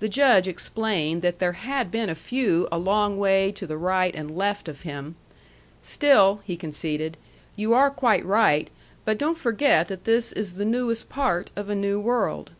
The 0.00 0.08
Judge 0.10 0.46
explained 0.46 1.22
that 1.22 1.38
there 1.38 1.54
had 1.54 1.90
been 1.90 2.10
a 2.10 2.14
few 2.14 2.68
a 2.70 2.76
long 2.76 3.16
way 3.16 3.52
to 3.52 3.66
the 3.66 3.78
right 3.78 4.14
and 4.14 4.36
left 4.36 4.68
of 4.68 4.82
him. 4.82 5.16
"Still," 5.80 6.42
he 6.44 6.58
conceded, 6.58 7.16
"you 7.56 7.72
are 7.72 7.88
quite 7.90 8.22
right. 8.26 8.68
But 9.06 9.16
don't 9.16 9.38
forget 9.38 9.88
that 9.88 10.04
this 10.04 10.30
is 10.32 10.56
the 10.56 10.66
newest 10.66 11.08
part 11.08 11.50
of 11.56 11.70
a 11.70 11.74
new 11.74 11.98
world." 11.98 12.50